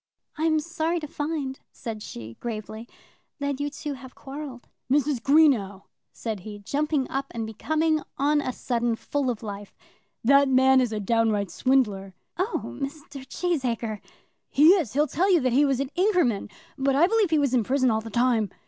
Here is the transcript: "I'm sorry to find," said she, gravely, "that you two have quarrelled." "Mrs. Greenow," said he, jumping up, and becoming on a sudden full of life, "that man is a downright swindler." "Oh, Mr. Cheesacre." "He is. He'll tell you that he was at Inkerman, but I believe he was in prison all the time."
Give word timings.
"I'm 0.35 0.59
sorry 0.59 0.99
to 0.99 1.07
find," 1.07 1.59
said 1.71 2.01
she, 2.01 2.33
gravely, 2.39 2.87
"that 3.37 3.59
you 3.59 3.69
two 3.69 3.93
have 3.93 4.15
quarrelled." 4.15 4.67
"Mrs. 4.91 5.21
Greenow," 5.21 5.83
said 6.11 6.39
he, 6.39 6.57
jumping 6.57 7.07
up, 7.11 7.27
and 7.29 7.45
becoming 7.45 8.01
on 8.17 8.41
a 8.41 8.51
sudden 8.51 8.95
full 8.95 9.29
of 9.29 9.43
life, 9.43 9.77
"that 10.23 10.49
man 10.49 10.81
is 10.81 10.91
a 10.91 10.99
downright 10.99 11.51
swindler." 11.51 12.15
"Oh, 12.35 12.63
Mr. 12.81 13.23
Cheesacre." 13.27 14.01
"He 14.49 14.69
is. 14.69 14.93
He'll 14.93 15.05
tell 15.05 15.31
you 15.31 15.39
that 15.41 15.53
he 15.53 15.65
was 15.65 15.79
at 15.79 15.91
Inkerman, 15.93 16.49
but 16.79 16.95
I 16.95 17.05
believe 17.05 17.29
he 17.29 17.37
was 17.37 17.53
in 17.53 17.63
prison 17.63 17.91
all 17.91 18.01
the 18.01 18.09
time." 18.09 18.49